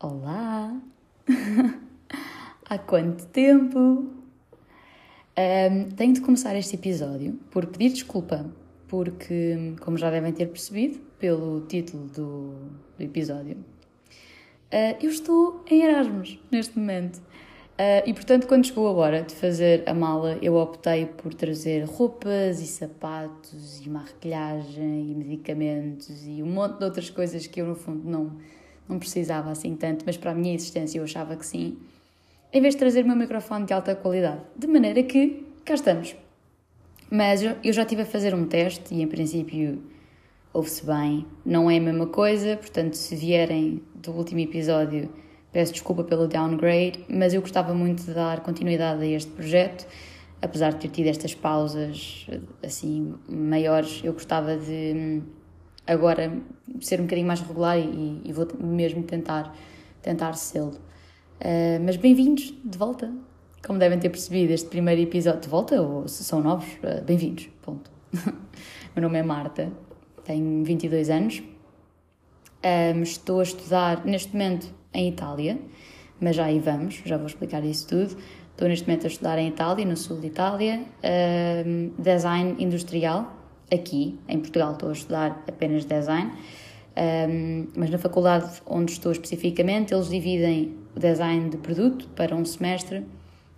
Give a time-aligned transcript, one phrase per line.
[0.00, 0.80] Olá!
[2.64, 3.78] Há quanto tempo?
[5.36, 8.50] Um, tenho de começar este episódio por pedir desculpa,
[8.88, 12.54] porque, como já devem ter percebido pelo título do,
[12.96, 17.20] do episódio, uh, eu estou em Erasmus neste momento.
[17.80, 21.84] Uh, e portanto, quando chegou a hora de fazer a mala, eu optei por trazer
[21.84, 27.66] roupas e sapatos e maquilhagem e medicamentos e um monte de outras coisas que eu,
[27.66, 28.36] no fundo, não
[28.90, 31.78] não precisava assim tanto, mas para a minha existência eu achava que sim,
[32.52, 34.40] em vez de trazer o meu microfone de alta qualidade.
[34.56, 36.16] De maneira que cá estamos.
[37.08, 39.82] Mas eu já estive a fazer um teste e em princípio
[40.52, 45.08] ouve-se bem, não é a mesma coisa, portanto, se vierem do último episódio,
[45.52, 49.86] peço desculpa pelo downgrade, mas eu gostava muito de dar continuidade a este projeto,
[50.40, 52.26] apesar de ter tido estas pausas
[52.64, 55.22] assim maiores, eu gostava de
[55.86, 56.32] agora
[56.80, 59.54] ser um bocadinho mais regular e, e vou mesmo tentar,
[60.02, 60.72] tentar sê-lo.
[61.40, 63.12] Uh, mas bem-vindos de volta.
[63.66, 67.48] Como devem ter percebido, este primeiro episódio de volta, ou se são novos, uh, bem-vindos.
[67.60, 67.90] Ponto.
[68.94, 69.70] Meu nome é Marta,
[70.24, 71.42] tenho 22 anos,
[72.64, 75.58] um, estou a estudar neste momento em Itália,
[76.20, 78.16] mas já aí vamos, já vou explicar isso tudo.
[78.52, 80.82] Estou neste momento a estudar em Itália, no sul de Itália,
[81.66, 83.34] um, design industrial
[83.72, 86.30] aqui, em Portugal, estou a estudar apenas design,
[87.30, 93.06] um, mas na faculdade onde estou especificamente, eles dividem design de produto para um semestre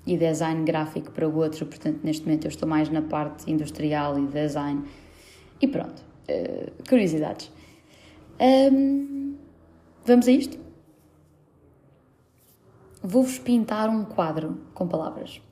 [0.06, 4.18] e design gráfico para o outro, portanto, neste momento eu estou mais na parte industrial
[4.18, 4.82] e design.
[5.60, 7.50] E pronto, uh, curiosidades.
[8.40, 9.34] Um,
[10.04, 10.61] vamos a isto?
[13.04, 15.42] Vou-vos pintar um quadro com palavras.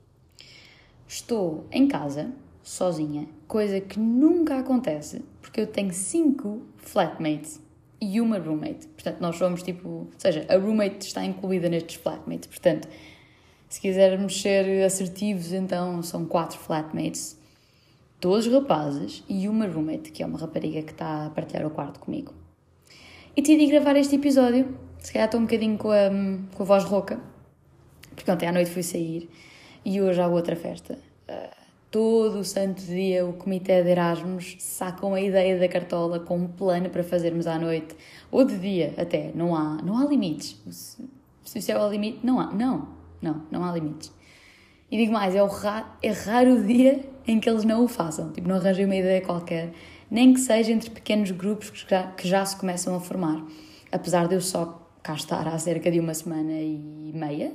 [1.08, 2.30] Estou em casa,
[2.62, 7.60] sozinha, coisa que nunca acontece, porque eu tenho cinco flatmates
[8.00, 8.86] e uma roommate.
[8.86, 9.88] Portanto, nós somos tipo.
[9.88, 12.46] Ou seja, a roommate está incluída nestes flatmates.
[12.46, 12.86] Portanto,
[13.68, 17.36] se quisermos ser assertivos, então são quatro flatmates,
[18.20, 21.98] todos rapazes e uma roommate, que é uma rapariga que está a partilhar o quarto
[21.98, 22.32] comigo.
[23.36, 24.78] E decidi gravar este episódio.
[25.00, 26.10] Se calhar estou um bocadinho com a,
[26.54, 27.20] com a voz rouca,
[28.14, 29.28] porque ontem à noite fui sair
[29.84, 30.98] e hoje há outra festa.
[31.28, 31.60] Uh,
[31.90, 36.48] todo o santo dia o comitê de Erasmus sacam a ideia da cartola com um
[36.48, 37.96] plano para fazermos à noite
[38.30, 40.60] ou de dia até, não há, não há limites.
[41.44, 42.88] Se o céu é o limite, não há, não,
[43.20, 44.12] não, não há limites.
[44.90, 47.88] E digo mais, é, o ra é raro o dia em que eles não o
[47.88, 49.72] façam, tipo, não arranjem uma ideia qualquer,
[50.10, 53.44] nem que seja entre pequenos grupos que já, que já se começam a formar.
[53.92, 57.52] Apesar de eu só cá estar há cerca de uma semana e meia,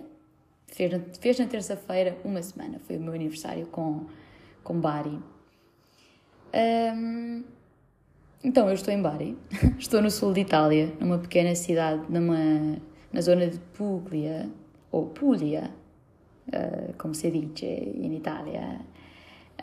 [0.76, 4.06] fez, na terça-feira uma semana, foi o meu aniversário com
[4.66, 5.18] com Bari.
[6.54, 7.44] Um,
[8.44, 9.38] então, eu estou em Bari,
[9.80, 12.78] estou no sul de Itália, numa pequena cidade, numa,
[13.14, 14.50] na zona de Puglia,
[14.92, 15.72] ou Puglia,
[16.50, 18.82] uh, como se diz em Itália.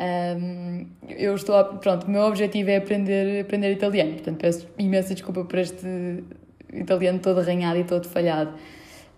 [0.00, 5.12] Um, eu estou, a, pronto, o meu objetivo é aprender, aprender italiano, portanto peço imensa
[5.12, 6.24] desculpa por este
[6.72, 8.54] italiano todo arranhado e todo falhado.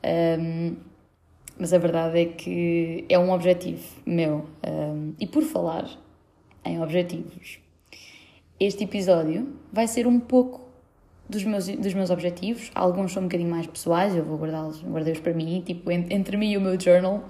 [0.04, 0.76] Um,
[1.58, 4.46] mas a verdade é que é um objetivo meu.
[4.66, 5.88] Um, e por falar
[6.64, 7.58] em objetivos,
[8.58, 10.64] este episódio vai ser um pouco
[11.28, 12.70] dos meus, dos meus objetivos.
[12.74, 16.52] Alguns são um bocadinho mais pessoais, eu vou guardá-los, guardei-os para mim, tipo, entre mim
[16.52, 17.28] e o meu journal.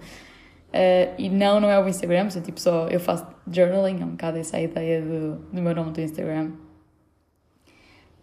[0.74, 4.10] Uh, e não, não é o Instagram, sou tipo só, eu faço journaling, é um
[4.10, 6.50] bocado essa a ideia do, do meu nome do Instagram.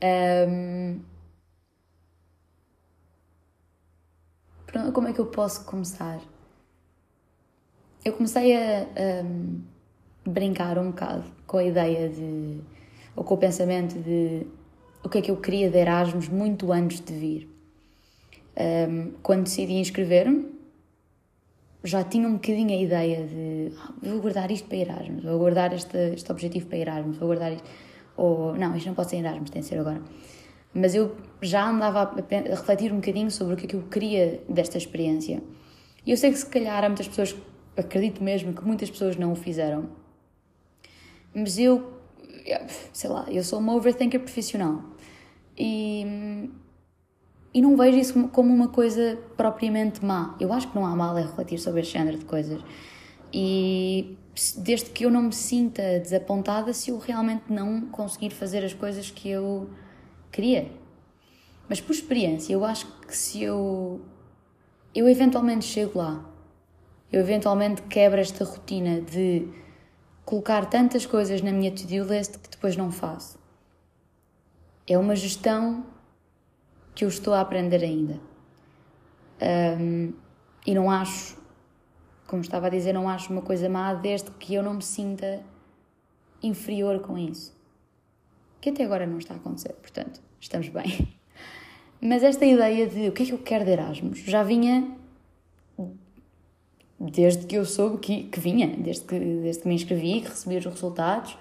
[0.03, 0.99] Um,
[4.93, 6.19] como é que eu posso começar?
[8.03, 12.59] Eu comecei a, a brincar um bocado com a ideia de,
[13.15, 14.47] ou com o pensamento de
[15.03, 17.49] o que é que eu queria de Erasmus muito antes de vir.
[18.57, 20.51] Um, quando decidi inscrever-me,
[21.83, 25.73] já tinha um bocadinho a ideia de ah, vou guardar isto para Erasmus, vou guardar
[25.73, 27.67] este, este objetivo para Erasmus, vou guardar isto.
[28.15, 30.01] Ou não, isto não pode ser Erasmus, tem de ser agora
[30.73, 34.41] mas eu já andava a refletir um bocadinho sobre o que é que eu queria
[34.47, 35.41] desta experiência.
[36.05, 37.35] E eu sei que se calhar há muitas pessoas,
[37.75, 39.89] acredito mesmo que muitas pessoas não o fizeram,
[41.33, 41.93] mas eu,
[42.91, 44.83] sei lá, eu sou uma overthinker profissional
[45.57, 46.49] e,
[47.53, 50.35] e não vejo isso como uma coisa propriamente má.
[50.39, 52.61] Eu acho que não há mal a refletir sobre este género de coisas.
[53.33, 54.17] E
[54.57, 59.09] desde que eu não me sinta desapontada se eu realmente não conseguir fazer as coisas
[59.09, 59.69] que eu
[60.31, 60.71] queria.
[61.67, 64.01] Mas por experiência, eu acho que se eu.
[64.93, 66.25] Eu eventualmente chego lá.
[67.11, 69.47] Eu eventualmente quebro esta rotina de
[70.25, 73.37] colocar tantas coisas na minha to-do list que depois não faço.
[74.87, 75.85] É uma gestão
[76.95, 78.19] que eu estou a aprender ainda.
[79.79, 80.13] Um,
[80.65, 81.37] e não acho,
[82.27, 85.43] como estava a dizer, não acho uma coisa má desde que eu não me sinta
[86.43, 87.57] inferior com isso.
[88.61, 91.09] Que até agora não está a acontecer, portanto, estamos bem.
[91.99, 94.97] Mas esta ideia de o que é que eu quero de Erasmus já vinha
[97.09, 100.57] desde que eu soube que, que vinha, desde que, desde que me inscrevi, que recebi
[100.57, 101.35] os resultados,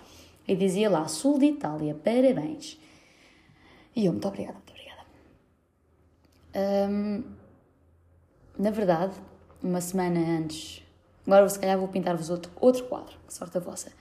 [0.49, 2.79] e dizia lá, Sul de Itália, parabéns.
[3.95, 5.03] E eu, muito obrigada, muito obrigada.
[6.91, 7.23] Um,
[8.59, 9.15] na verdade,
[9.63, 10.83] uma semana antes,
[11.27, 13.93] agora se calhar vou pintar-vos outro, outro quadro, que sorte a vossa.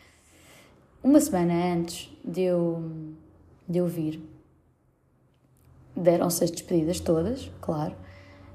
[1.02, 2.92] Uma semana antes de eu,
[3.68, 4.22] de eu vir,
[5.96, 7.94] deram-se as despedidas todas, claro,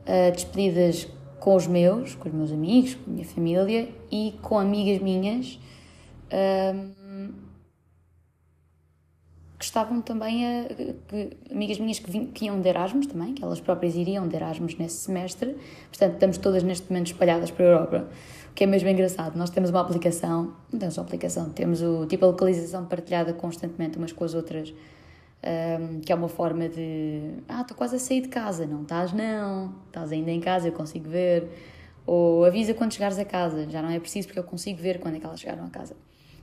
[0.03, 1.09] uh, despedidas
[1.41, 5.59] com os meus, com os meus amigos, com a minha família e com amigas minhas.
[6.31, 7.04] Um,
[9.59, 10.65] que estavam também a,
[11.09, 14.37] que, amigas minhas que, vinham, que iam de Erasmus também, que elas próprias iriam de
[14.37, 15.57] Erasmus nesse semestre,
[15.89, 18.09] portanto estamos todas neste momento espalhadas para a Europa,
[18.51, 19.37] o que é mesmo engraçado.
[19.37, 23.97] Nós temos uma aplicação, não temos uma aplicação, temos o tipo de localização partilhada constantemente
[23.99, 24.73] umas com as outras
[25.45, 29.13] um, que é uma forma de ah, estou quase a sair de casa, não estás
[29.13, 31.49] não, estás ainda em casa, eu consigo ver,
[32.07, 35.17] ou avisa quando chegares a casa, já não é preciso porque eu consigo ver quando
[35.17, 35.95] é que elas chegaram a casa.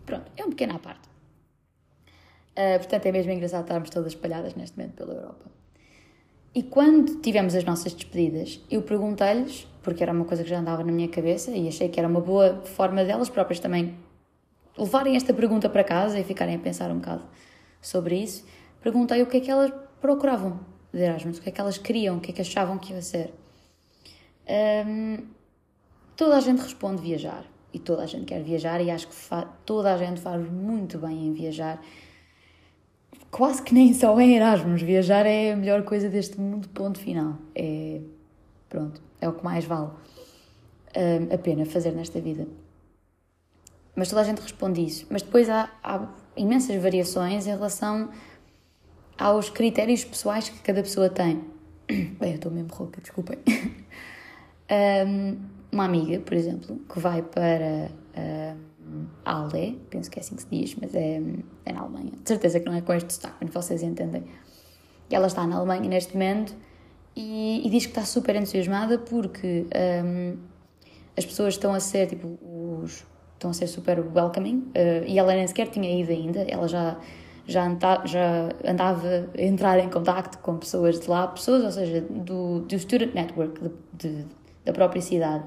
[0.05, 1.10] Pronto, é um pequeno à parte.
[2.51, 5.45] Uh, portanto, é mesmo engraçado estarmos todas espalhadas neste momento pela Europa.
[6.53, 10.83] E quando tivemos as nossas despedidas, eu perguntei-lhes, porque era uma coisa que já andava
[10.83, 13.95] na minha cabeça e achei que era uma boa forma delas próprias também
[14.77, 17.23] levarem esta pergunta para casa e ficarem a pensar um bocado
[17.81, 18.45] sobre isso
[18.81, 20.59] perguntei o que é que elas procuravam
[20.91, 23.01] de Erasmus, o que é que elas queriam, o que é que achavam que ia
[23.01, 23.33] ser.
[24.85, 25.27] Um,
[26.17, 29.15] toda a gente responde viajar e toda a gente quer viajar e acho que
[29.65, 31.81] toda a gente faz muito bem em viajar.
[33.31, 37.37] Quase que nem só em Erasmus, viajar é a melhor coisa deste mundo, ponto final.
[37.55, 38.01] É,
[38.67, 39.89] pronto, é o que mais vale
[40.97, 42.45] um, a pena fazer nesta vida.
[43.95, 45.07] Mas toda a gente responde isso.
[45.09, 48.09] Mas depois há, há imensas variações em relação
[49.17, 51.41] aos critérios pessoais que cada pessoa tem.
[51.87, 53.37] Bem, eu estou mesmo rouca, desculpem.
[54.71, 55.37] Um,
[55.69, 58.70] uma amiga, por exemplo, que vai para um,
[59.25, 61.21] Ale, penso que é assim que se diz, mas é,
[61.65, 62.11] é na Alemanha.
[62.11, 64.23] De certeza que não é com este sotaque, mas vocês entendem.
[65.09, 66.55] E ela está na Alemanha neste momento
[67.15, 69.65] e, e diz que está super entusiasmada porque
[70.05, 70.37] um,
[71.17, 75.33] as pessoas estão a ser, tipo, os, estão a ser super welcoming uh, e ela
[75.33, 76.97] nem sequer tinha ido ainda, ela já
[77.47, 82.01] já, anda, já andava a entrar em contato com pessoas de lá, pessoas, ou seja,
[82.01, 84.25] do, do Student Network de, de,
[84.65, 85.43] da própria cidade,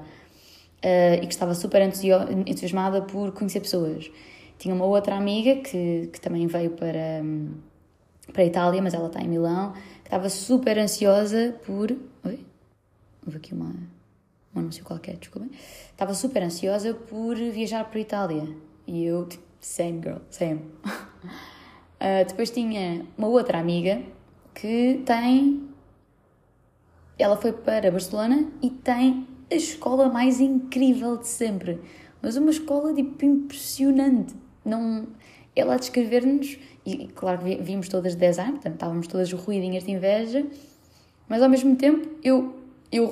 [0.85, 4.11] uh, e que estava super entusiasmada por conhecer pessoas.
[4.57, 7.21] Tinha uma outra amiga que, que também veio para,
[8.31, 11.91] para a Itália, mas ela está em Milão, que estava super ansiosa por.
[12.23, 12.39] Oi?
[13.25, 13.73] Houve aqui uma,
[14.53, 15.51] um anúncio qualquer, desculpem.
[15.91, 18.55] Estava super ansiosa por viajar para a Itália.
[18.87, 20.61] E eu, tipo, same girl, same.
[20.85, 24.01] Uh, depois tinha uma outra amiga
[24.53, 25.67] que tem.
[27.17, 31.79] Ela foi para Barcelona e tem a escola mais incrível de sempre.
[32.21, 34.33] Mas uma escola tipo impressionante.
[34.63, 35.07] Não,
[35.55, 40.45] ela a descrever-nos, e claro vimos todas de design, portanto estávamos todas ruidinhas de inveja,
[41.27, 42.55] mas ao mesmo tempo eu.
[42.91, 43.09] eu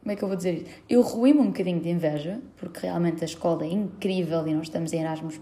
[0.00, 0.66] como é que eu vou dizer isso?
[0.88, 4.92] Eu ruí-me um bocadinho de inveja, porque realmente a escola é incrível e nós estamos
[4.94, 5.38] em Erasmus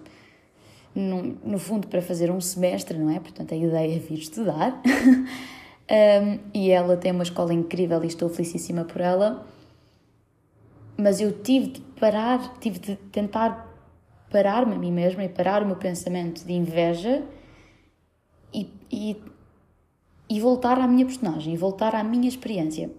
[0.96, 3.20] no, no fundo, para fazer um semestre, não é?
[3.20, 4.80] Portanto, a ideia é vir estudar.
[6.24, 9.46] um, e ela tem uma escola incrível e estou felicíssima por ela.
[10.96, 13.66] Mas eu tive de parar, tive de tentar
[14.30, 17.22] parar-me a mim mesma e parar o meu pensamento de inveja
[18.52, 19.16] e, e,
[20.28, 22.90] e voltar à minha personagem, e voltar à minha experiência.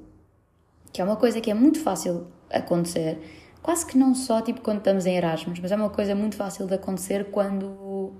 [0.93, 3.19] Que é uma coisa que é muito fácil acontecer
[3.67, 6.65] quase que não só tipo quando estamos em Erasmus, mas é uma coisa muito fácil
[6.67, 8.13] de acontecer quando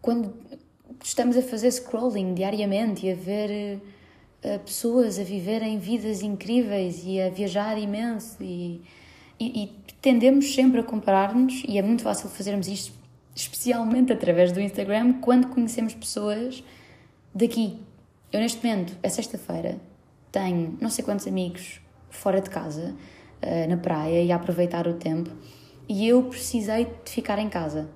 [0.00, 0.32] quando
[1.02, 3.80] estamos a fazer scrolling diariamente e a ver uh,
[4.64, 8.82] pessoas a viverem vidas incríveis e a viajar imenso e,
[9.40, 9.72] e, e
[10.02, 12.92] tendemos sempre a comparar-nos e é muito fácil fazermos isto
[13.34, 16.62] especialmente através do Instagram quando conhecemos pessoas
[17.34, 17.78] daqui.
[18.32, 19.80] Eu neste momento, é sexta-feira,
[20.30, 22.94] tenho não sei quantos amigos fora de casa
[23.42, 25.30] uh, na praia e a aproveitar o tempo.
[25.88, 27.88] E eu precisei de ficar em casa.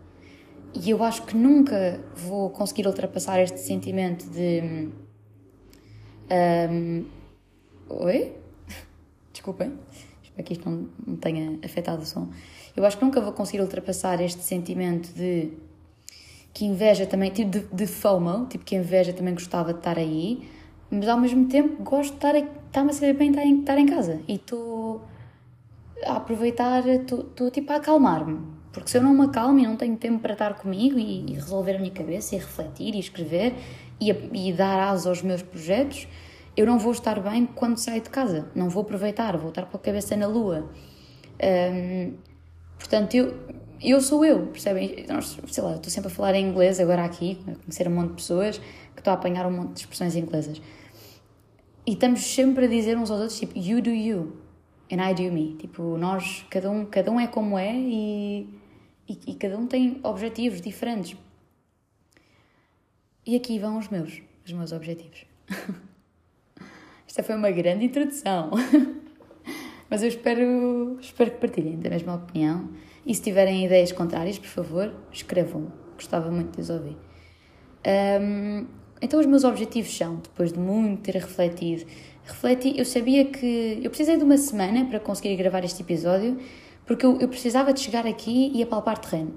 [0.74, 4.90] E eu acho que nunca vou conseguir ultrapassar este sentimento de.
[6.30, 7.04] Um,
[7.88, 8.32] oi?
[9.32, 9.72] Desculpem,
[10.22, 12.28] espero que isto não, não tenha afetado o som.
[12.76, 15.52] Eu acho que nunca vou conseguir ultrapassar este sentimento de
[16.52, 20.48] que inveja também, tipo de, de FOMO, tipo que inveja também gostava de estar aí,
[20.90, 23.86] mas ao mesmo tempo gosto de estar, está-me a saber bem estar em, estar em
[23.86, 25.02] casa e estou
[26.04, 28.40] a aproveitar, estou tipo a acalmar-me,
[28.72, 31.34] porque se eu não me acalmo e não tenho tempo para estar comigo e, e
[31.34, 33.54] resolver a minha cabeça e refletir e escrever
[34.00, 36.06] e, e dar asa aos meus projetos,
[36.56, 39.76] eu não vou estar bem quando saio de casa, não vou aproveitar, vou estar com
[39.76, 40.68] a cabeça na lua.
[41.40, 42.14] Um,
[42.76, 43.34] portanto, eu,
[43.80, 45.06] eu sou eu, percebem?
[45.46, 48.14] Sei lá, estou sempre a falar em inglês agora aqui, a conhecer um monte de
[48.14, 50.60] pessoas, que estou a apanhar um monte de expressões inglesas.
[51.86, 54.36] E estamos sempre a dizer uns aos outros, tipo, you do you,
[54.90, 55.54] and I do me.
[55.58, 58.48] Tipo, nós, cada um, cada um é como é e,
[59.08, 61.16] e, e cada um tem objetivos diferentes.
[63.28, 65.26] E aqui vão os meus, os meus objetivos.
[67.06, 68.52] Esta foi uma grande introdução.
[69.90, 72.70] Mas eu espero, espero que partilhem da mesma opinião.
[73.04, 75.70] E se tiverem ideias contrárias, por favor, escrevam.
[75.92, 76.96] Gostava muito de ouvir.
[78.22, 78.66] Um,
[79.02, 81.84] então, os meus objetivos são, depois de muito ter refletido,
[82.24, 86.38] refleti, eu sabia que eu precisei de uma semana para conseguir gravar este episódio,
[86.86, 89.34] porque eu, eu precisava de chegar aqui e apalpar terreno.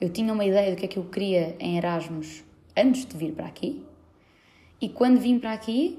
[0.00, 2.47] Eu tinha uma ideia do que é que eu queria em Erasmus
[2.78, 3.84] antes de vir para aqui,
[4.80, 5.98] e quando vim para aqui,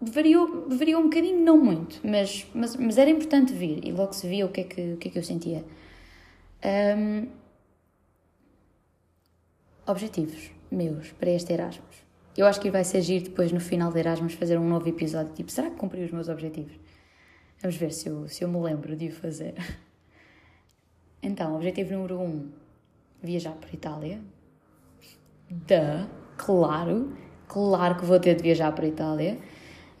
[0.00, 4.28] variou, variou um bocadinho, não muito, mas, mas, mas era importante vir e logo se
[4.28, 5.64] via o que é que, o que, é que eu sentia.
[6.64, 7.28] Um,
[9.86, 12.08] objetivos meus para este Erasmus.
[12.36, 15.32] Eu acho que vai ser giro depois no final de Erasmus fazer um novo episódio.
[15.34, 16.78] Tipo, será que cumpri os meus objetivos?
[17.60, 19.54] Vamos ver se eu, se eu me lembro de o fazer.
[21.20, 22.48] Então, objetivo número 1: um,
[23.20, 24.20] viajar para a Itália.
[25.50, 27.12] Da, claro,
[27.46, 29.38] claro que vou ter de viajar para a Itália.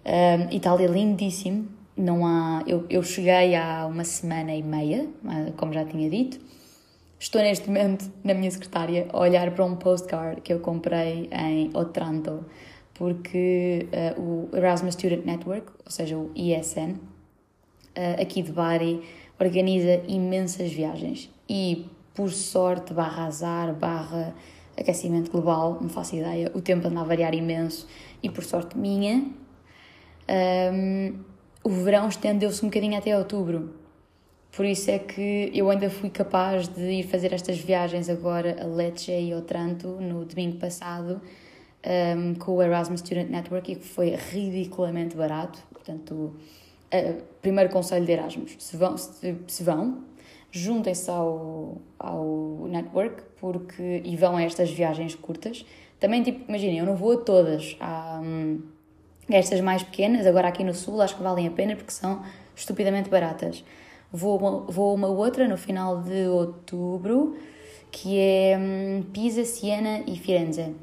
[0.04, 1.68] Um, Itália é lindíssimo.
[1.96, 6.38] Não há, eu, eu cheguei há uma semana e meia, ah, como já tinha dito.
[7.18, 11.70] Estou neste momento na minha secretária a olhar para um postcard que eu comprei em
[11.74, 12.44] Otranto,
[12.94, 14.20] porque uh,
[14.52, 16.98] o Erasmus Student Network, ou seja, o ISN, uh,
[17.96, 19.02] ah, aqui de Bari,
[19.40, 24.34] organiza imensas viagens e, por sorte, barra azar, barra
[24.78, 27.86] aquecimento global, não faço ideia, o tempo anda a variar imenso
[28.22, 29.24] e, por sorte minha,
[30.72, 31.14] um,
[31.64, 33.74] o verão estendeu-se um bocadinho até outubro.
[34.52, 38.66] Por isso é que eu ainda fui capaz de ir fazer estas viagens agora a
[38.66, 41.20] Lecce e Otranto no domingo passado
[42.16, 45.58] um, com o Erasmus Student Network e que foi ridiculamente barato.
[45.72, 50.02] Portanto, uh, primeiro conselho de Erasmus: se vão, se, se vão
[50.50, 55.64] juntem-se ao, ao network porque, e vão a estas viagens curtas.
[56.00, 57.76] Também, tipo, imaginem, eu não vou a todas.
[57.80, 58.60] Há, um,
[59.30, 62.22] estas mais pequenas, agora aqui no Sul, acho que valem a pena porque são
[62.54, 63.64] estupidamente baratas.
[64.10, 67.36] Vou vou uma outra no final de outubro,
[67.90, 70.74] que é hum, Pisa, Siena e Firenze.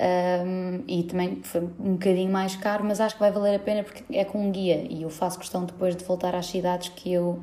[0.00, 3.84] Um, e também foi um bocadinho mais caro, mas acho que vai valer a pena
[3.84, 7.12] porque é com um guia e eu faço questão depois de voltar às cidades que
[7.12, 7.40] eu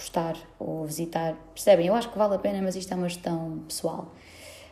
[0.00, 1.34] gostar ou visitar.
[1.54, 1.86] Percebem?
[1.86, 4.12] Eu acho que vale a pena, mas isto é uma gestão pessoal.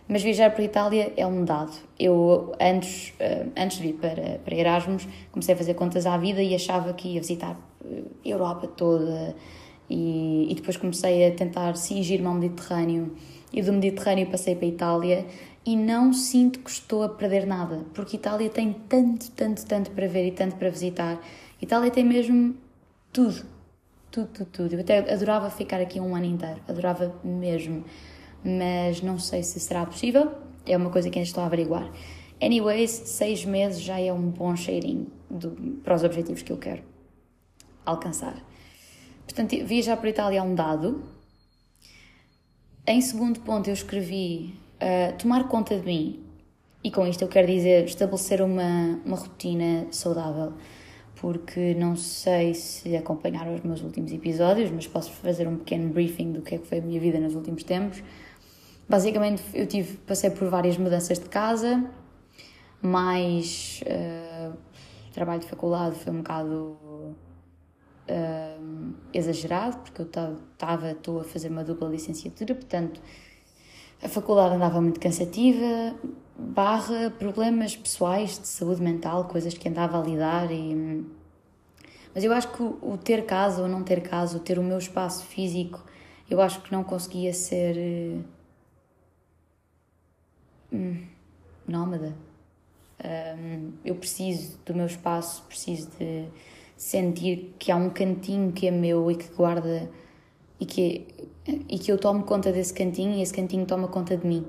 [0.09, 1.73] Mas viajar para a Itália é um dado.
[1.99, 6.43] Eu, antes, eh, antes de vir para, para Erasmus, comecei a fazer contas à vida
[6.43, 9.37] e achava que ia visitar a eh, Europa toda.
[9.91, 13.15] E, e depois comecei a tentar cingir-me ao Mediterrâneo.
[13.53, 15.27] E do Mediterrâneo passei para a Itália
[15.65, 20.07] e não sinto que estou a perder nada, porque Itália tem tanto, tanto, tanto para
[20.07, 21.21] ver e tanto para visitar.
[21.61, 22.55] Itália tem mesmo
[23.13, 23.58] tudo.
[24.11, 24.75] Tudo, tudo, tudo.
[24.75, 27.85] Eu até adorava ficar aqui um ano inteiro, adorava mesmo
[28.45, 30.33] mas não sei se será possível,
[30.67, 31.91] é uma coisa que ainda estou a averiguar.
[32.41, 35.51] Anyways, seis meses já é um bom cheirinho do,
[35.83, 36.83] para os objetivos que eu quero
[37.85, 38.37] alcançar.
[39.25, 41.03] Portanto, viajar para a Itália é um dado.
[42.87, 46.25] Em segundo ponto, eu escrevi uh, tomar conta de mim.
[46.83, 50.55] E com isto eu quero dizer estabelecer uma, uma rotina saudável.
[51.21, 56.33] Porque não sei se acompanharam os meus últimos episódios, mas posso fazer um pequeno briefing
[56.33, 58.03] do que é que foi a minha vida nos últimos tempos.
[58.89, 61.85] Basicamente, eu tive, passei por várias mudanças de casa,
[62.81, 64.57] mais uh,
[65.13, 66.79] trabalho de faculdade foi um bocado
[68.09, 73.01] uh, exagerado, porque eu estava, a fazer uma dupla licenciatura, portanto,
[74.03, 75.95] a faculdade andava muito cansativa,
[76.39, 81.05] barra problemas pessoais de saúde mental, coisas que andava a lidar e...
[82.15, 84.79] Mas eu acho que o ter casa ou não ter casa, o ter o meu
[84.79, 85.85] espaço físico,
[86.31, 88.25] eu acho que não conseguia ser
[90.73, 91.05] hum,
[91.67, 92.17] nómada.
[93.85, 96.29] Eu preciso do meu espaço, preciso de
[96.77, 99.91] sentir que há um cantinho que é meu e que guarda
[100.59, 101.07] e que,
[101.47, 104.47] e que eu tomo conta desse cantinho e esse cantinho toma conta de mim.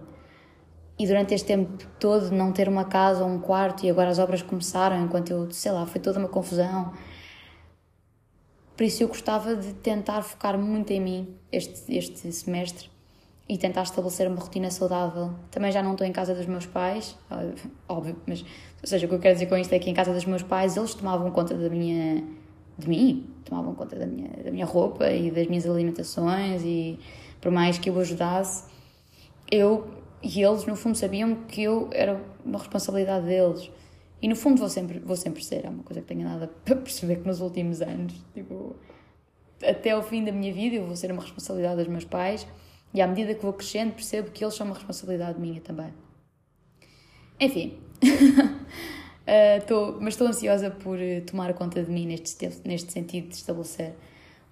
[0.99, 4.19] E durante este tempo todo não ter uma casa ou um quarto e agora as
[4.19, 6.91] obras começaram enquanto eu, sei lá, foi toda uma confusão.
[8.75, 12.89] Por isso eu gostava de tentar focar muito em mim este, este semestre
[13.47, 15.31] e tentar estabelecer uma rotina saudável.
[15.49, 17.17] Também já não estou em casa dos meus pais,
[17.87, 20.13] óbvio, mas ou seja, o que eu quero dizer com isto é que em casa
[20.13, 22.23] dos meus pais eles tomavam conta da minha
[22.77, 26.99] de mim, tomavam conta da minha, da minha roupa e das minhas alimentações e
[27.41, 28.63] por mais que eu ajudasse,
[29.51, 33.71] eu e eles no fundo sabiam que eu era uma responsabilidade deles.
[34.21, 36.75] E no fundo vou sempre, vou sempre ser, é uma coisa que tenho nada para
[36.75, 38.75] perceber que nos últimos anos, tipo,
[39.65, 42.45] até o fim da minha vida eu vou ser uma responsabilidade dos meus pais.
[42.93, 45.93] E à medida que vou crescendo, percebo que eles são uma responsabilidade minha também.
[47.39, 53.29] Enfim, uh, tô, mas estou ansiosa por eh, tomar conta de mim neste, neste sentido
[53.29, 53.93] de estabelecer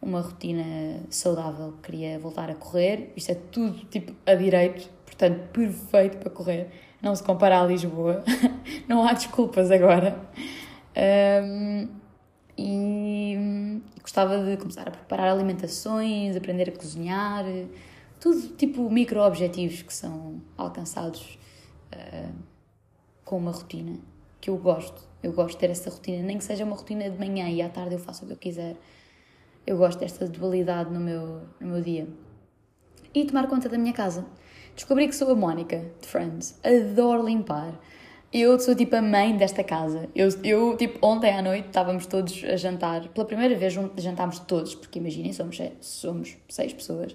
[0.08, 1.74] uma rotina saudável.
[1.84, 6.70] Queria voltar a correr, isto é tudo tipo a direito, portanto, perfeito para correr.
[7.02, 8.24] Não se compara a Lisboa,
[8.88, 10.20] não há desculpas agora.
[11.44, 11.88] Um,
[12.58, 17.46] e gostava de começar a preparar alimentações, aprender a cozinhar,
[18.20, 21.38] tudo tipo micro-objetivos que são alcançados
[21.94, 22.34] uh,
[23.24, 24.00] com uma rotina
[24.42, 25.06] que eu gosto.
[25.22, 27.70] Eu gosto de ter essa rotina, nem que seja uma rotina de manhã e à
[27.70, 28.76] tarde eu faço o que eu quiser.
[29.68, 32.08] Eu gosto desta dualidade no meu, no meu dia.
[33.14, 34.26] E tomar conta da minha casa.
[34.74, 36.58] Descobri que sou a Mónica, de Friends.
[36.64, 37.80] Adoro limpar.
[38.34, 40.10] Eu sou tipo a mãe desta casa.
[40.16, 43.10] Eu, eu tipo, ontem à noite estávamos todos a jantar.
[43.10, 47.14] Pela primeira vez jantámos todos, porque imaginem, somos, somos seis pessoas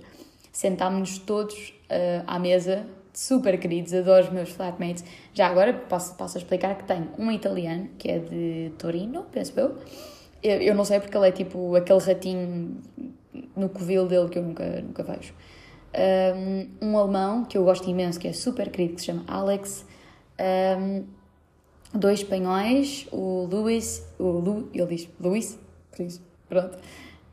[0.52, 5.02] sentámos-nos todos uh, à mesa, super queridos, adoro os meus flatmates.
[5.32, 9.76] Já agora posso, posso explicar que tenho um italiano, que é de Torino, penso eu.
[10.42, 10.60] Eu.
[10.60, 12.80] Eu não sei porque ele é tipo aquele ratinho
[13.56, 15.34] no covil dele que eu nunca, nunca vejo.
[15.94, 19.86] Um, um alemão que eu gosto imenso, que é super querido, que se chama Alex.
[20.78, 21.04] Um,
[21.94, 25.58] dois espanhóis, o Luís, o Lu, ele diz Luís,
[25.90, 26.78] por isso, pronto,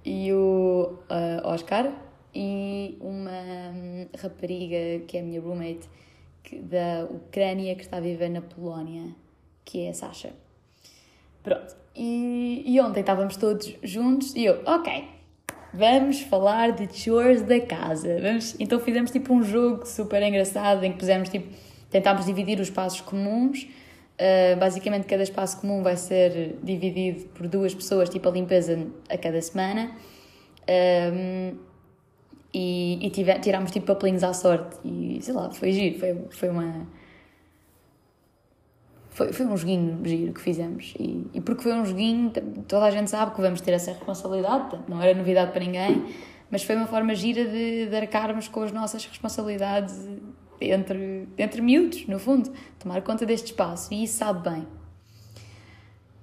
[0.04, 1.92] e o uh, Oscar,
[2.36, 3.32] e uma
[3.74, 5.90] hum, rapariga que é a minha roommate
[6.44, 9.16] que, da Ucrânia que está a viver na Polónia,
[9.66, 10.34] que é a Sasha.
[11.42, 11.76] Pronto.
[11.96, 15.06] E, e ontem estávamos todos juntos e eu, ok,
[15.74, 18.20] vamos falar de chores da casa.
[18.22, 18.56] Vamos...
[18.60, 21.48] Então fizemos tipo um jogo super engraçado em que pusemos tipo,
[21.90, 23.68] tentámos dividir os espaços comuns.
[24.20, 29.18] Uh, basicamente, cada espaço comum vai ser dividido por duas pessoas, tipo a limpeza a
[29.18, 29.92] cada semana.
[30.70, 31.58] Um,
[32.54, 36.88] e, e tirámos tipo papelinhos à sorte e sei lá, foi giro, foi, foi uma.
[39.20, 42.32] Foi, foi um joguinho giro que fizemos e, e porque foi um joguinho,
[42.66, 46.06] toda a gente sabe que vamos ter essa responsabilidade, não era novidade para ninguém,
[46.50, 50.08] mas foi uma forma gira de, de arcarmos com as nossas responsabilidades
[50.62, 54.66] entre, entre miúdos, no fundo, tomar conta deste espaço e isso sabe bem.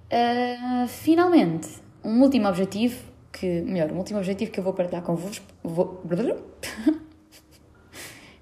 [0.09, 1.69] Uh, finalmente,
[2.03, 2.97] um último objetivo
[3.31, 5.45] que, melhor, um último objetivo que eu vou partilhar convosco.
[5.63, 6.03] Vou...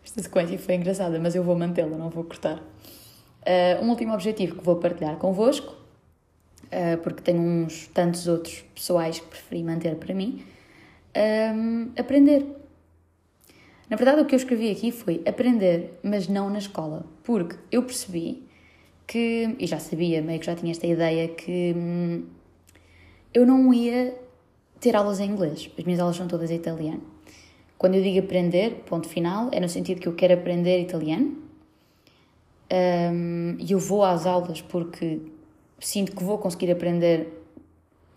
[0.04, 2.62] Esta sequência foi engraçada, mas eu vou mantê-la, não vou cortar.
[3.46, 9.20] Uh, um último objetivo que vou partilhar convosco, uh, porque tenho uns tantos outros pessoais
[9.20, 10.42] que preferi manter para mim.
[11.16, 12.44] Um, aprender.
[13.88, 17.82] Na verdade, o que eu escrevi aqui foi aprender, mas não na escola, porque eu
[17.82, 18.44] percebi
[19.06, 22.24] que, e já sabia, meio que já tinha esta ideia, que hum,
[23.32, 24.16] eu não ia
[24.80, 25.70] ter aulas em inglês.
[25.78, 27.02] As minhas aulas são todas em italiano.
[27.76, 31.43] Quando eu digo aprender, ponto final, é no sentido que eu quero aprender italiano.
[33.58, 35.20] E eu vou às aulas porque
[35.78, 37.44] sinto que vou conseguir aprender,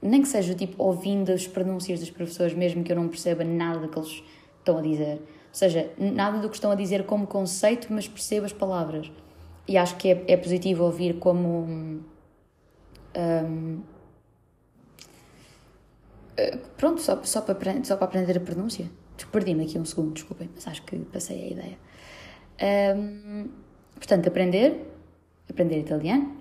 [0.02, 3.80] nem que seja tipo ouvindo as pronúncias dos professores, mesmo que eu não perceba nada
[3.80, 4.24] do que eles
[4.60, 5.16] estão a dizer.
[5.16, 9.12] Ou seja, nada do que estão a dizer como conceito, mas percebo as palavras.
[9.68, 12.02] E acho que é, é positivo ouvir como.
[13.16, 13.82] Um,
[16.38, 18.90] eh, pronto, só, só, para, só para aprender a pronúncia.
[19.32, 22.96] Perdi-me aqui um segundo, desculpem, mas acho que passei a ideia.
[22.96, 23.50] Um,
[23.98, 24.86] portanto, aprender,
[25.50, 26.36] aprender italiano.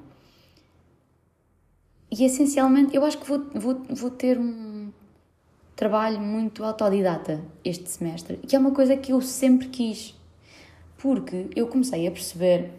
[2.11, 4.91] E essencialmente, eu acho que vou, vou, vou ter um
[5.75, 10.15] trabalho muito autodidata este semestre, que é uma coisa que eu sempre quis,
[10.97, 12.71] porque eu comecei a perceber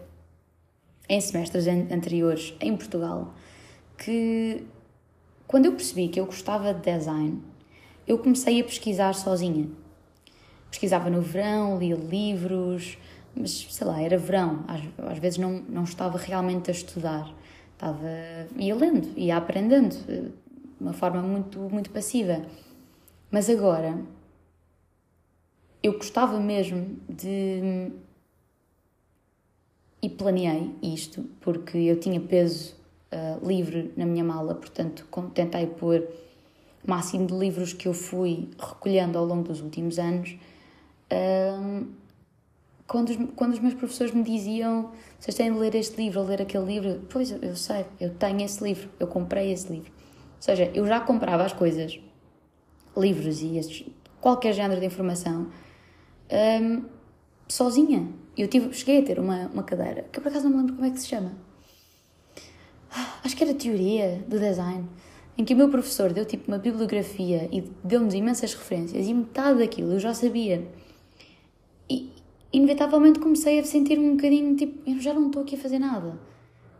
[1.07, 3.33] em semestres anteriores em Portugal
[3.97, 4.65] que
[5.47, 7.41] quando eu percebi que eu gostava de design,
[8.05, 9.69] eu comecei a pesquisar sozinha.
[10.69, 12.97] Pesquisava no verão, lia livros,
[13.39, 17.33] mas sei lá, era verão, às, às vezes não, não estava realmente a estudar.
[17.73, 18.07] Estava,
[18.57, 19.95] ia lendo, ia aprendendo.
[20.79, 22.41] uma forma muito, muito passiva.
[23.29, 23.99] Mas agora,
[25.83, 27.91] eu gostava mesmo de.
[30.01, 32.75] E planeei isto, porque eu tinha peso
[33.11, 36.07] uh, livre na minha mala, portanto, tentei pôr
[36.83, 40.37] o máximo de livros que eu fui recolhendo ao longo dos últimos anos.
[41.11, 41.87] Uh,
[42.87, 46.27] quando, os, quando os meus professores me diziam vocês têm de ler este livro ou
[46.27, 49.91] ler aquele livro, pois eu, sei, eu tenho esse livro, eu comprei esse livro.
[49.91, 51.99] Ou seja, eu já comprava as coisas,
[52.95, 53.87] livros e estes,
[54.21, 55.51] qualquer género de informação,
[56.61, 56.83] um,
[57.47, 58.07] sozinha.
[58.37, 60.75] Eu tive, cheguei a ter uma, uma cadeira, que eu por acaso não me lembro
[60.75, 61.31] como é que se chama.
[62.91, 64.87] Ah, acho que era teoria do design,
[65.35, 69.59] em que o meu professor deu tipo uma bibliografia e deu-nos imensas referências e metade
[69.59, 70.67] daquilo eu já sabia.
[72.51, 76.17] Inevitavelmente comecei a sentir um bocadinho tipo, eu já não estou aqui a fazer nada.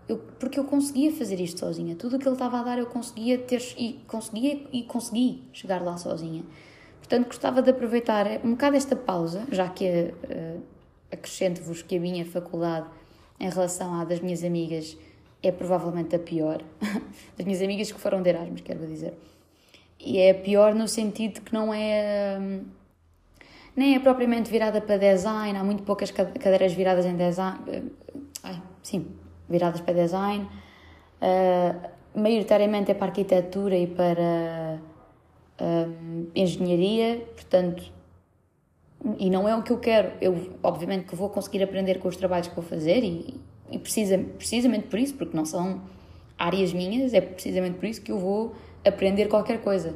[0.08, 1.95] Eu, porque eu conseguia fazer isto sozinha.
[1.95, 5.82] Tudo o que ele estava a dar eu conseguia ter e conseguia e consegui chegar
[5.82, 6.43] lá sozinha.
[6.99, 10.62] Portanto, gostava de aproveitar um bocado esta pausa, já que uh,
[11.12, 12.88] acrescento-vos que a minha faculdade,
[13.39, 14.97] em relação à das minhas amigas,
[15.43, 16.62] é provavelmente a pior.
[17.38, 19.13] das minhas amigas que foram de Erasmus, quero dizer.
[19.99, 22.38] E é a pior no sentido que não é.
[22.39, 22.77] Um,
[23.78, 27.60] nem é propriamente virada para design, há muito poucas cadeiras viradas em design.
[27.68, 27.84] Eh,
[28.42, 29.06] ai, sim,
[29.48, 30.50] viradas para design.
[31.22, 34.82] Uh, maioritariamente é para arquitetura e para
[35.62, 37.84] uh, engenharia, portanto,
[39.20, 40.12] e não é o que eu quero.
[40.20, 44.18] Eu, obviamente, que vou conseguir aprender com os trabalhos que vou fazer e, e precisa,
[44.18, 45.82] precisamente por isso, porque não são
[46.36, 49.96] áreas minhas, é precisamente por isso que eu vou aprender qualquer coisa.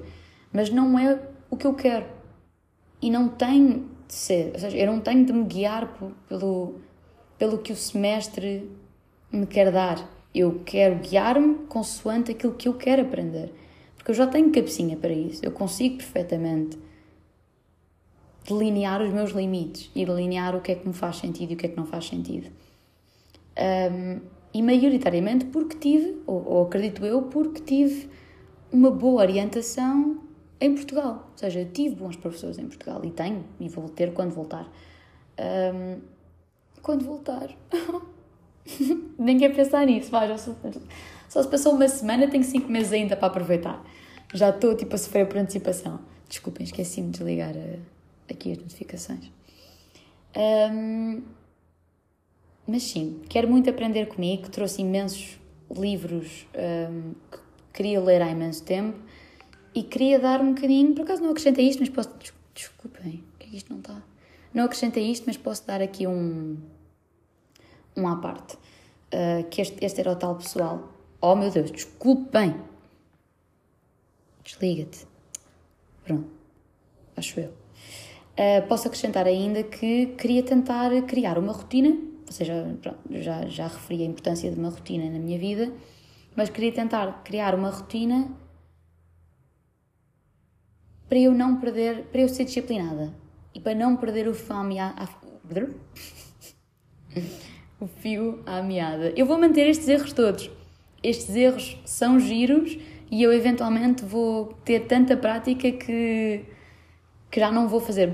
[0.54, 2.21] Mas não é o que eu quero
[3.02, 6.76] e não tem de ser, ou seja, eu não tenho de me guiar pelo,
[7.38, 8.70] pelo que o semestre
[9.32, 10.08] me quer dar.
[10.34, 13.54] Eu quero guiar-me consoante aquilo que eu quero aprender.
[13.96, 15.44] Porque eu já tenho cabecinha para isso.
[15.44, 16.78] Eu consigo perfeitamente
[18.48, 21.58] delinear os meus limites e delinear o que é que me faz sentido e o
[21.58, 22.50] que é que não faz sentido.
[23.58, 24.20] Um,
[24.54, 28.10] e maioritariamente porque tive, ou, ou acredito eu, porque tive
[28.72, 30.20] uma boa orientação
[30.62, 31.28] em Portugal.
[31.32, 34.72] Ou seja, tive bons professores em Portugal e tenho, e vou ter quando voltar.
[35.40, 36.00] Um,
[36.82, 37.50] quando voltar.
[39.18, 40.56] Nem quero pensar nisso, vai, só,
[41.28, 43.84] só se passou uma semana, tenho 5 meses ainda para aproveitar.
[44.34, 46.00] Já estou tipo a sofrer por antecipação.
[46.30, 47.80] Desculpem, esqueci-me de desligar uh,
[48.30, 49.32] aqui as notificações.
[50.38, 51.24] Um,
[52.66, 55.40] mas sim, quero muito aprender comigo, trouxe imensos
[55.76, 57.40] livros um, que
[57.74, 58.98] queria ler há imenso tempo
[59.74, 62.10] e queria dar um bocadinho, por acaso não acrescentei isto, mas posso.
[62.54, 64.02] Desculpem, é que isto não está?
[64.54, 66.58] Não acrescentei isto, mas posso dar aqui um.
[67.96, 68.56] um à parte.
[69.14, 70.90] Uh, que este, este era o tal pessoal.
[71.22, 72.56] Oh meu Deus, desculpem!
[74.44, 75.06] Desliga-te.
[76.04, 76.30] Pronto.
[77.16, 77.50] Acho eu.
[77.50, 81.90] Uh, posso acrescentar ainda que queria tentar criar uma rotina,
[82.26, 85.72] ou seja, pronto, já, já referi a importância de uma rotina na minha vida,
[86.36, 88.32] mas queria tentar criar uma rotina
[91.12, 93.14] para eu não perder, para eu ser disciplinada
[93.54, 95.10] e para não perder o fio à meada.
[97.82, 99.12] o fio à meada.
[99.14, 100.50] Eu vou manter estes erros todos.
[101.04, 102.78] Estes erros são giros
[103.12, 106.46] e eu eventualmente vou ter tanta prática que,
[107.30, 108.10] que já não vou fazer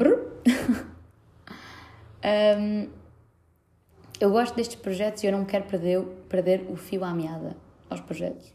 [2.59, 2.87] um,
[4.19, 7.55] eu gosto destes projetos e eu não quero perder, perder o fio à meada
[7.91, 8.47] aos projetos.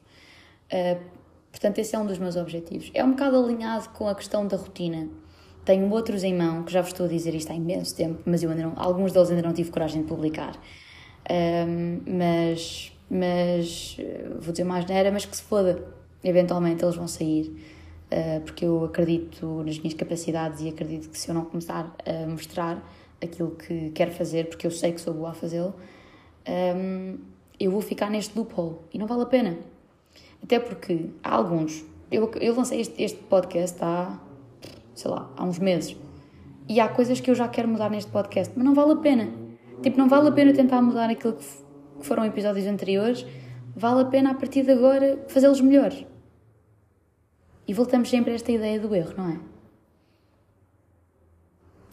[0.72, 1.21] Uh,
[1.62, 2.90] Portanto, esse é um dos meus objetivos.
[2.92, 5.08] É um bocado alinhado com a questão da rotina.
[5.64, 8.42] Tenho outros em mão, que já vos estou a dizer isto há imenso tempo, mas
[8.42, 10.60] eu ainda não, alguns deles ainda não tive coragem de publicar.
[11.30, 13.96] Um, mas, mas,
[14.40, 15.86] vou dizer mais neira, mas que se foda,
[16.24, 17.46] eventualmente eles vão sair,
[18.10, 22.26] uh, porque eu acredito nas minhas capacidades e acredito que se eu não começar a
[22.26, 22.84] mostrar
[23.22, 25.76] aquilo que quero fazer, porque eu sei que sou boa a fazê-lo,
[26.76, 27.18] um,
[27.60, 29.71] eu vou ficar neste loophole e não vale a pena.
[30.42, 31.84] Até porque há alguns.
[32.10, 34.18] Eu, eu lancei este, este podcast há,
[34.94, 35.96] sei lá, há uns meses.
[36.68, 39.28] E há coisas que eu já quero mudar neste podcast, mas não vale a pena.
[39.82, 41.44] Tipo, não vale a pena tentar mudar aquilo que,
[41.98, 43.26] que foram episódios anteriores,
[43.74, 46.06] vale a pena a partir de agora fazê-los melhores.
[47.66, 49.38] E voltamos sempre a esta ideia do erro, não é?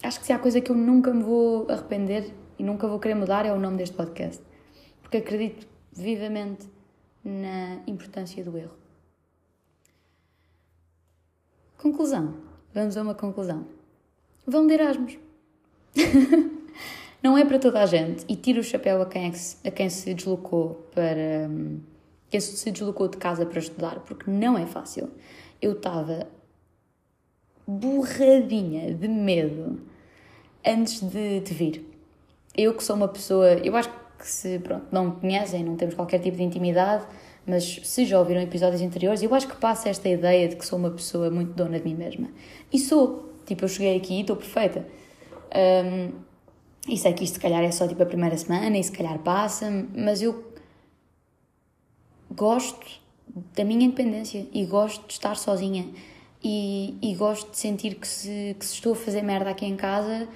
[0.02, 3.14] Acho que se há coisa que eu nunca me vou arrepender e nunca vou querer
[3.14, 4.42] mudar é o nome deste podcast.
[5.02, 6.66] Porque acredito vivamente
[7.24, 8.76] na importância do erro.
[11.78, 12.34] Conclusão.
[12.72, 13.66] Vamos a uma conclusão.
[14.46, 15.18] Vão de Erasmus.
[17.22, 19.70] não é para toda a gente e tiro o chapéu a quem, é se, a
[19.70, 21.50] quem se deslocou para,
[22.30, 25.10] quem se deslocou de casa para estudar, porque não é fácil.
[25.60, 26.26] Eu estava
[27.66, 29.80] borradinha de medo
[30.66, 31.86] antes de, de vir.
[32.56, 35.94] Eu que sou uma pessoa, eu acho que se pronto, não me conhecem, não temos
[35.94, 37.04] qualquer tipo de intimidade,
[37.46, 40.78] mas se já ouviram episódios anteriores, eu acho que passa esta ideia de que sou
[40.78, 42.28] uma pessoa muito dona de mim mesma.
[42.72, 43.28] E sou.
[43.46, 44.86] Tipo, eu cheguei aqui e estou perfeita.
[45.84, 46.12] Um,
[46.88, 49.18] e sei que isto se calhar é só tipo a primeira semana e se calhar
[49.18, 50.44] passa, mas eu
[52.30, 53.00] gosto
[53.54, 55.88] da minha independência e gosto de estar sozinha
[56.42, 59.76] e, e gosto de sentir que se, que se estou a fazer merda aqui em
[59.76, 60.28] casa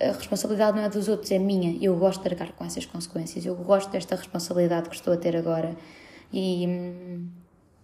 [0.00, 1.76] a responsabilidade não é dos outros, é minha.
[1.80, 3.44] Eu gosto de arcar com essas consequências.
[3.44, 5.76] Eu gosto desta responsabilidade que estou a ter agora
[6.32, 6.64] e,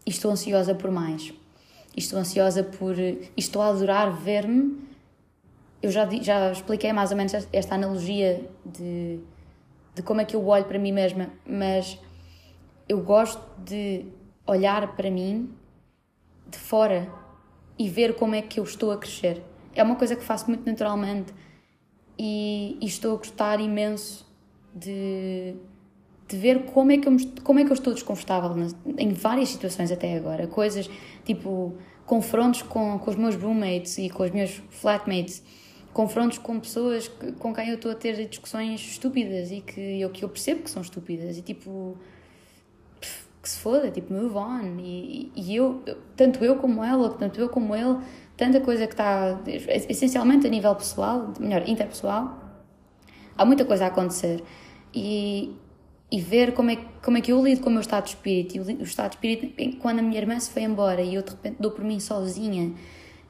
[0.07, 1.33] e estou ansiosa por mais.
[1.94, 2.98] E estou ansiosa por.
[2.98, 4.87] E estou a adorar ver-me.
[5.83, 9.20] Eu já, já expliquei mais ou menos esta analogia de,
[9.94, 11.98] de como é que eu olho para mim mesma, mas
[12.88, 14.07] eu gosto de
[14.46, 15.52] olhar para mim
[16.48, 17.12] de fora
[17.79, 19.42] e ver como é que eu estou a crescer.
[19.74, 21.33] É uma coisa que faço muito naturalmente
[22.18, 24.26] e, e estou a gostar imenso
[24.74, 25.55] de,
[26.29, 28.55] de ver como é, que eu, como é que eu estou desconfortável
[28.98, 30.46] em várias situações até agora.
[30.46, 30.88] Coisas
[31.24, 31.74] tipo
[32.05, 35.42] confrontos com, com os meus roommates e com os meus flatmates,
[35.92, 40.24] confrontos com pessoas com quem eu estou a ter discussões estúpidas e que eu, que
[40.24, 41.37] eu percebo que são estúpidas.
[41.37, 41.96] E tipo
[43.46, 44.79] que se foda, tipo move on.
[44.81, 45.83] E, e eu,
[46.16, 47.98] tanto eu como ela, tanto eu como ele
[48.37, 49.40] tanta coisa que está,
[49.88, 52.38] essencialmente a nível pessoal, melhor, interpessoal,
[53.37, 54.42] há muita coisa a acontecer.
[54.94, 55.55] E,
[56.11, 58.57] e ver como é, como é que eu lido com o meu estado de espírito.
[58.57, 61.31] E o estado de espírito, quando a minha irmã se foi embora e eu de
[61.31, 62.72] repente dou por mim sozinha,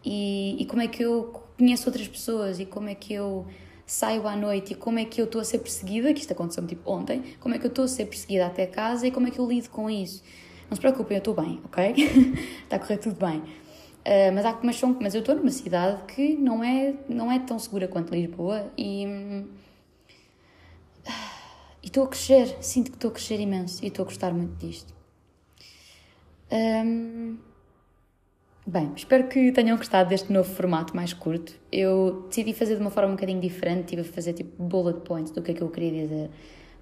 [0.04, 3.46] e, e como é que eu conheço outras pessoas, e como é que eu
[3.86, 6.68] saio à noite, e como é que eu estou a ser perseguida, que isto aconteceu-me
[6.68, 9.30] tipo ontem, como é que eu estou a ser perseguida até casa e como é
[9.30, 10.22] que eu lido com isso.
[10.68, 11.94] Não se preocupem, eu estou bem, ok?
[12.64, 13.42] Está a correr tudo bem.
[14.06, 17.40] Uh, mas, há, mas, são, mas eu estou numa cidade que não é, não é
[17.40, 19.04] tão segura quanto Lisboa e
[21.82, 24.94] estou a crescer, sinto que estou a crescer imenso e estou a gostar muito disto.
[26.52, 27.38] Um,
[28.66, 31.54] bem, espero que tenham gostado deste novo formato mais curto.
[31.72, 35.32] Eu decidi fazer de uma forma um bocadinho diferente, tive a fazer tipo bullet points
[35.32, 36.30] do que é que eu queria dizer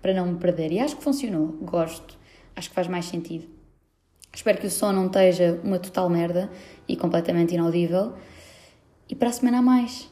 [0.02, 2.18] para não me perder e acho que funcionou, gosto,
[2.54, 3.46] acho que faz mais sentido.
[4.34, 6.50] Espero que o som não esteja uma total merda
[6.88, 8.14] e completamente inaudível.
[9.08, 10.10] E para a semana a mais.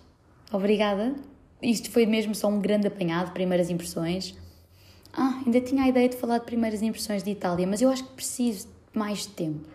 [0.53, 1.15] Obrigada.
[1.63, 4.37] Isto foi mesmo só um grande apanhado, primeiras impressões.
[5.13, 8.05] Ah, ainda tinha a ideia de falar de primeiras impressões de Itália, mas eu acho
[8.05, 9.69] que preciso de mais tempo.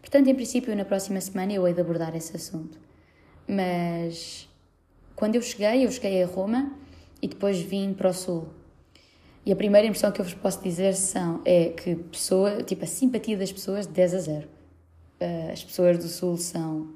[0.00, 2.78] Portanto, em princípio, na próxima semana eu hei de abordar esse assunto.
[3.46, 4.48] Mas
[5.14, 6.72] quando eu cheguei, eu cheguei a Roma
[7.20, 8.48] e depois vim para o Sul.
[9.44, 12.86] E a primeira impressão que eu vos posso dizer são, é que pessoa, tipo, a
[12.86, 14.55] simpatia das pessoas de 10 a 0.
[15.18, 16.94] Eh, as pessoas do Sul são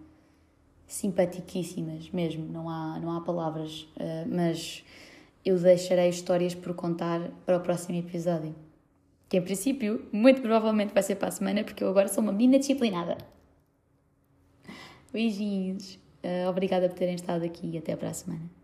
[0.86, 4.84] simpaticíssimas mesmo, não há, não há palavras, uh, mas
[5.44, 8.54] eu deixarei histórias por contar para o próximo episódio.
[9.28, 12.32] Que em princípio, muito provavelmente vai ser para a semana, porque eu agora sou uma
[12.32, 13.16] mina disciplinada.
[15.12, 15.94] Beijinhos.
[16.24, 18.59] Uh, obrigada por terem estado aqui e até para a semana.